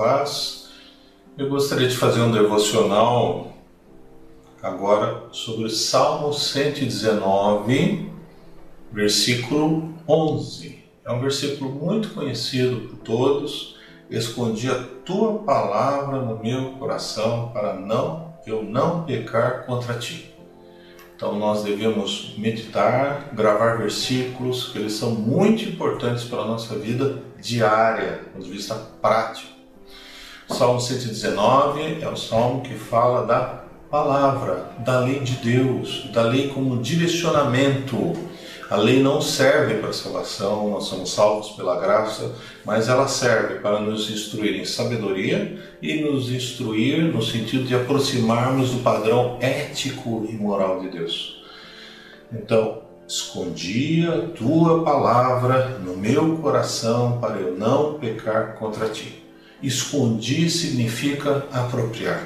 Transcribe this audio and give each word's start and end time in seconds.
paz. 0.00 0.70
Eu 1.36 1.50
gostaria 1.50 1.86
de 1.86 1.94
fazer 1.94 2.22
um 2.22 2.32
devocional 2.32 3.52
agora 4.62 5.24
sobre 5.30 5.68
Salmo 5.68 6.32
119, 6.32 8.10
versículo 8.90 9.92
11. 10.08 10.82
É 11.04 11.12
um 11.12 11.20
versículo 11.20 11.70
muito 11.70 12.14
conhecido 12.14 12.88
por 12.88 12.96
todos. 13.00 13.76
Escondi 14.08 14.70
a 14.70 14.82
tua 15.04 15.40
palavra 15.40 16.22
no 16.22 16.42
meu 16.42 16.72
coração 16.78 17.50
para 17.52 17.74
não 17.74 18.30
eu 18.46 18.62
não 18.62 19.04
pecar 19.04 19.66
contra 19.66 19.94
ti. 19.94 20.34
Então 21.14 21.38
nós 21.38 21.62
devemos 21.62 22.34
meditar, 22.38 23.28
gravar 23.34 23.76
versículos, 23.76 24.72
que 24.72 24.78
eles 24.78 24.94
são 24.94 25.10
muito 25.10 25.62
importantes 25.64 26.24
para 26.24 26.40
a 26.40 26.46
nossa 26.46 26.74
vida 26.78 27.22
diária, 27.38 28.22
do 28.24 28.30
ponto 28.30 28.44
de 28.46 28.50
vista 28.50 28.74
prático. 28.74 29.59
Salmo 30.50 30.80
119 30.80 32.02
é 32.02 32.08
o 32.08 32.16
salmo 32.16 32.60
que 32.60 32.74
fala 32.74 33.26
da 33.26 33.64
palavra, 33.90 34.72
da 34.78 35.00
lei 35.00 35.20
de 35.20 35.36
Deus, 35.36 36.08
da 36.12 36.22
lei 36.22 36.48
como 36.48 36.82
direcionamento 36.82 38.14
a 38.70 38.76
lei 38.76 39.02
não 39.02 39.20
serve 39.20 39.78
para 39.78 39.92
salvação, 39.92 40.70
nós 40.70 40.84
somos 40.84 41.12
salvos 41.12 41.50
pela 41.56 41.80
graça, 41.80 42.36
mas 42.64 42.88
ela 42.88 43.08
serve 43.08 43.56
para 43.56 43.80
nos 43.80 44.08
instruir 44.08 44.60
em 44.60 44.64
sabedoria 44.64 45.58
e 45.82 46.02
nos 46.02 46.30
instruir 46.30 47.02
no 47.02 47.20
sentido 47.20 47.64
de 47.64 47.74
aproximarmos 47.74 48.70
do 48.70 48.78
padrão 48.78 49.38
ético 49.40 50.24
e 50.30 50.34
moral 50.34 50.78
de 50.82 50.88
Deus. 50.88 51.42
Então, 52.32 52.82
escondi 53.08 54.06
a 54.06 54.28
tua 54.36 54.84
palavra 54.84 55.80
no 55.80 55.96
meu 55.96 56.36
coração 56.36 57.18
para 57.20 57.40
eu 57.40 57.58
não 57.58 57.94
pecar 57.94 58.54
contra 58.54 58.88
ti. 58.88 59.29
Escondi 59.62 60.48
significa 60.48 61.46
apropriar, 61.52 62.24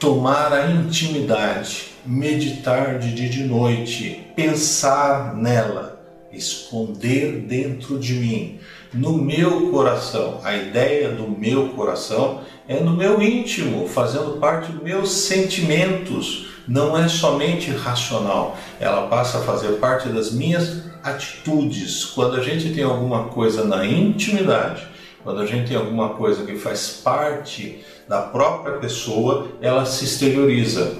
tomar 0.00 0.52
a 0.52 0.70
intimidade, 0.70 1.92
meditar 2.04 2.98
de 2.98 3.14
dia 3.14 3.26
e 3.26 3.30
de 3.30 3.44
noite, 3.44 4.26
pensar 4.34 5.36
nela, 5.36 6.02
esconder 6.32 7.42
dentro 7.42 7.98
de 7.98 8.14
mim, 8.14 8.58
no 8.92 9.12
meu 9.12 9.70
coração. 9.70 10.40
A 10.42 10.56
ideia 10.56 11.10
do 11.10 11.28
meu 11.28 11.68
coração 11.70 12.40
é 12.66 12.80
no 12.80 12.96
meu 12.96 13.22
íntimo, 13.22 13.86
fazendo 13.86 14.38
parte 14.38 14.72
dos 14.72 14.82
meus 14.82 15.10
sentimentos. 15.10 16.48
Não 16.66 16.98
é 16.98 17.08
somente 17.08 17.70
racional, 17.70 18.58
ela 18.80 19.06
passa 19.06 19.38
a 19.38 19.42
fazer 19.42 19.74
parte 19.74 20.08
das 20.08 20.32
minhas 20.32 20.82
atitudes. 21.02 22.04
Quando 22.04 22.36
a 22.36 22.42
gente 22.42 22.74
tem 22.74 22.82
alguma 22.82 23.24
coisa 23.24 23.64
na 23.64 23.86
intimidade, 23.86 24.97
quando 25.28 25.42
a 25.42 25.46
gente 25.46 25.68
tem 25.68 25.76
alguma 25.76 26.14
coisa 26.14 26.42
que 26.42 26.56
faz 26.56 26.88
parte 27.04 27.84
da 28.08 28.22
própria 28.22 28.78
pessoa, 28.78 29.48
ela 29.60 29.84
se 29.84 30.06
exterioriza. 30.06 30.96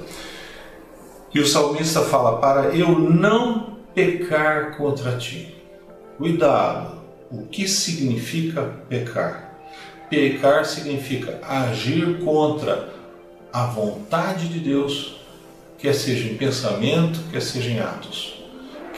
E 1.35 1.41
o 1.41 1.47
salmista 1.47 2.03
fala: 2.03 2.37
Para 2.37 2.77
eu 2.77 2.91
não 2.99 3.79
pecar 3.95 4.77
contra 4.77 5.17
ti. 5.17 5.57
Cuidado, 6.19 6.99
o 7.31 7.47
que 7.47 7.67
significa 7.67 8.71
pecar? 8.87 9.59
Pecar 10.11 10.67
significa 10.67 11.41
agir 11.49 12.19
contra 12.23 12.91
a 13.51 13.65
vontade 13.65 14.49
de 14.49 14.59
Deus, 14.59 15.23
quer 15.79 15.95
seja 15.95 16.29
em 16.29 16.37
pensamento, 16.37 17.19
quer 17.33 17.41
seja 17.41 17.71
em 17.71 17.81
atos. 17.81 18.45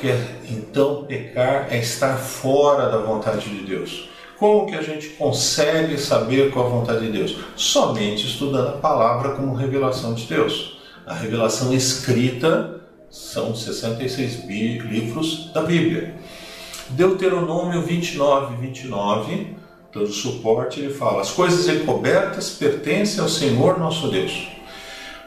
Quer, 0.01 0.41
então, 0.51 1.05
pecar 1.05 1.69
é 1.71 1.79
estar 1.79 2.17
fora 2.17 2.91
da 2.91 2.99
vontade 2.99 3.49
de 3.49 3.65
Deus. 3.65 4.10
Como 4.41 4.65
que 4.65 4.75
a 4.75 4.81
gente 4.81 5.11
consegue 5.11 5.99
saber 5.99 6.51
qual 6.51 6.65
a 6.65 6.71
vontade 6.71 7.05
de 7.05 7.13
Deus? 7.13 7.37
Somente 7.57 8.27
estudando 8.27 8.69
a 8.69 8.79
palavra 8.79 9.35
como 9.35 9.53
revelação 9.53 10.15
de 10.15 10.25
Deus. 10.25 10.79
A 11.07 11.13
revelação 11.13 11.75
escrita 11.75 12.81
são 13.11 13.55
66 13.55 14.47
livros 14.47 15.53
da 15.53 15.61
Bíblia. 15.61 16.15
Deuteronômio 16.89 17.83
29, 17.83 18.57
29, 18.57 19.57
todo 19.93 20.09
suporte, 20.09 20.81
ele 20.81 20.95
fala: 20.95 21.21
As 21.21 21.31
coisas 21.31 21.69
encobertas 21.69 22.49
pertencem 22.49 23.21
ao 23.21 23.29
Senhor 23.29 23.79
nosso 23.79 24.09
Deus. 24.09 24.49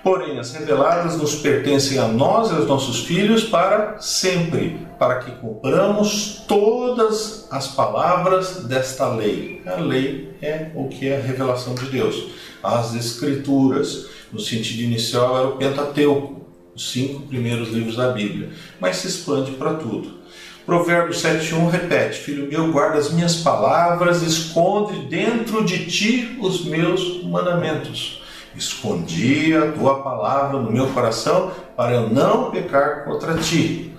Porém, 0.04 0.38
as 0.38 0.52
reveladas 0.52 1.16
nos 1.16 1.36
pertencem 1.36 1.98
a 1.98 2.10
nós 2.10 2.52
e 2.52 2.56
aos 2.56 2.68
nossos 2.68 3.06
filhos 3.06 3.46
para 3.46 4.00
sempre, 4.00 4.86
para 5.00 5.20
que 5.20 5.32
cumpramos 5.32 6.44
todas 6.46 7.48
as 7.50 7.70
palavras 7.70 8.66
desta 8.66 9.08
lei. 9.08 9.62
A 9.66 9.76
lei 9.76 10.36
é 10.42 10.72
o 10.76 10.90
que 10.90 11.08
é 11.08 11.16
a 11.16 11.22
revelação 11.22 11.74
de 11.74 11.86
Deus, 11.86 12.32
as 12.62 12.94
Escrituras 12.94 14.08
no 14.32 14.40
sentido 14.40 14.82
inicial 14.82 15.38
era 15.38 15.48
o 15.48 15.58
Pentateuco, 15.58 16.42
os 16.76 16.92
cinco 16.92 17.22
primeiros 17.28 17.70
livros 17.70 17.96
da 17.96 18.12
Bíblia, 18.12 18.50
mas 18.80 18.98
se 18.98 19.08
expande 19.08 19.52
para 19.52 19.76
tudo. 19.76 20.24
Provérbios 20.66 21.22
7,1 21.22 21.70
repete: 21.70 22.20
Filho 22.20 22.48
meu, 22.48 22.72
guarda 22.72 22.98
as 22.98 23.12
minhas 23.12 23.38
palavras, 23.38 24.22
esconde 24.22 25.06
dentro 25.08 25.64
de 25.64 25.86
ti 25.86 26.38
os 26.42 26.66
meus 26.66 27.24
mandamentos. 27.24 28.24
Escondi 28.56 29.56
a 29.56 29.72
tua 29.72 30.04
palavra 30.04 30.60
no 30.60 30.72
meu 30.72 30.88
coração 30.94 31.52
para 31.76 31.94
eu 31.94 32.10
não 32.10 32.52
pecar 32.52 33.04
contra 33.04 33.38
ti. 33.38 33.94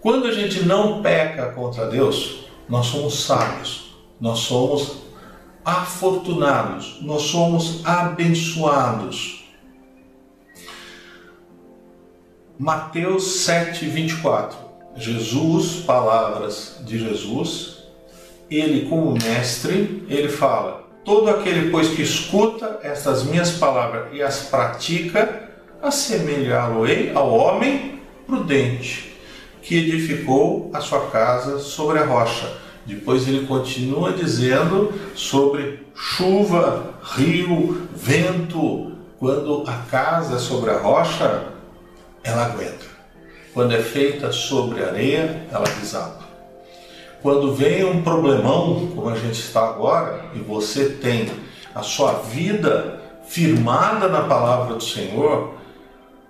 Quando 0.00 0.26
a 0.26 0.32
gente 0.32 0.64
não 0.64 1.02
peca 1.02 1.46
contra 1.52 1.86
Deus, 1.86 2.46
nós 2.68 2.86
somos 2.86 3.24
sábios, 3.24 3.96
nós 4.20 4.38
somos 4.38 5.02
afortunados, 5.64 6.98
nós 7.02 7.22
somos 7.22 7.84
abençoados. 7.84 9.44
Mateus 12.58 13.24
7, 13.42 13.86
24. 13.86 14.58
Jesus, 14.96 15.82
palavras 15.84 16.80
de 16.84 16.98
Jesus, 16.98 17.84
ele 18.50 18.88
como 18.88 19.12
mestre, 19.12 20.04
ele 20.08 20.28
fala: 20.28 20.89
Todo 21.04 21.30
aquele, 21.30 21.70
pois, 21.70 21.88
que 21.88 22.02
escuta 22.02 22.78
estas 22.82 23.24
minhas 23.24 23.52
palavras 23.52 24.08
e 24.12 24.22
as 24.22 24.44
pratica, 24.44 25.48
assemelhá-lo-ei 25.82 27.12
ao 27.14 27.32
homem 27.32 28.00
prudente, 28.26 29.16
que 29.62 29.76
edificou 29.76 30.70
a 30.72 30.80
sua 30.80 31.06
casa 31.10 31.58
sobre 31.58 31.98
a 31.98 32.04
rocha. 32.04 32.52
Depois 32.84 33.26
ele 33.26 33.46
continua 33.46 34.12
dizendo 34.12 34.92
sobre 35.14 35.86
chuva, 35.94 36.94
rio, 37.02 37.88
vento. 37.94 38.92
Quando 39.18 39.64
a 39.66 39.76
casa 39.90 40.36
é 40.36 40.38
sobre 40.38 40.70
a 40.70 40.78
rocha, 40.78 41.46
ela 42.24 42.46
aguenta. 42.46 42.86
Quando 43.52 43.74
é 43.74 43.82
feita 43.82 44.32
sobre 44.32 44.82
areia, 44.82 45.46
ela 45.50 45.66
desaba. 45.80 46.29
Quando 47.22 47.54
vem 47.54 47.84
um 47.84 48.02
problemão, 48.02 48.88
como 48.94 49.10
a 49.10 49.14
gente 49.14 49.38
está 49.38 49.68
agora, 49.68 50.24
e 50.34 50.38
você 50.38 50.88
tem 50.88 51.30
a 51.74 51.82
sua 51.82 52.14
vida 52.14 52.98
firmada 53.28 54.08
na 54.08 54.22
palavra 54.22 54.74
do 54.74 54.82
Senhor, 54.82 55.54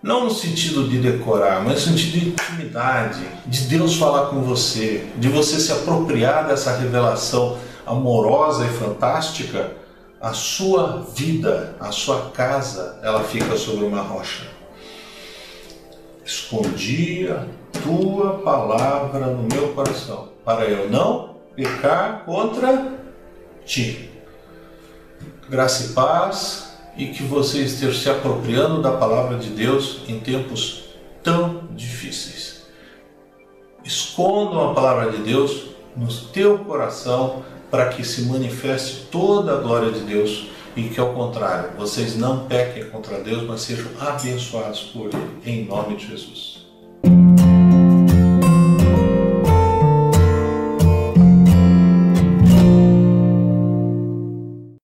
não 0.03 0.25
no 0.25 0.31
sentido 0.31 0.89
de 0.89 0.99
decorar, 0.99 1.63
mas 1.63 1.87
no 1.87 1.93
sentido 1.93 2.19
de 2.19 2.29
intimidade, 2.31 3.25
de 3.47 3.61
Deus 3.63 3.97
falar 3.97 4.27
com 4.27 4.43
você, 4.43 5.07
de 5.17 5.29
você 5.29 5.61
se 5.61 5.71
apropriar 5.71 6.49
dessa 6.49 6.77
revelação 6.77 7.59
amorosa 7.87 8.65
e 8.65 8.69
fantástica, 8.69 9.73
a 10.21 10.33
sua 10.33 11.07
vida, 11.15 11.77
a 11.79 11.93
sua 11.93 12.31
casa, 12.31 12.99
ela 13.03 13.23
fica 13.25 13.57
sobre 13.57 13.85
uma 13.85 14.03
rocha. 14.03 14.47
Escondi 16.25 17.29
a 17.29 17.47
tua 17.73 18.39
palavra 18.39 19.27
no 19.27 19.49
meu 19.55 19.73
coração, 19.75 20.29
para 20.45 20.65
eu 20.65 20.91
não 20.91 21.37
pecar 21.55 22.25
contra 22.25 22.99
ti. 23.65 24.11
Graça 25.49 25.87
e 25.87 25.89
paz 25.89 26.79
e 26.97 27.07
que 27.07 27.23
você 27.23 27.63
esteja 27.63 27.99
se 27.99 28.11
apropriando 28.11 28.83
da 28.83 28.93
palavra 28.93 29.39
de 29.39 29.51
Deus 29.51 30.03
em 30.09 30.21
tempos 30.21 30.91
tão 31.23 31.69
difíceis. 31.73 32.67
Escondam 33.85 34.71
a 34.71 34.75
palavra 34.75 35.11
de 35.11 35.19
Deus 35.19 35.67
no 35.97 36.09
teu 36.33 36.59
coração 36.59 37.43
para 37.71 37.89
que 37.89 38.05
se 38.05 38.23
manifeste 38.23 39.07
toda 39.11 39.55
a 39.55 39.61
glória 39.61 39.91
de 39.91 40.01
Deus 40.01 40.49
e 40.77 40.85
que 40.85 41.01
ao 41.01 41.13
contrário, 41.13 41.71
vocês 41.77 42.17
não 42.17 42.47
pequem 42.47 42.89
contra 42.91 43.21
Deus, 43.21 43.43
mas 43.43 43.63
sejam 43.63 43.91
abençoados 43.99 44.83
por 44.93 45.07
Ele, 45.07 45.41
em 45.45 45.65
nome 45.65 45.97
de 45.97 46.07
Jesus. 46.07 46.60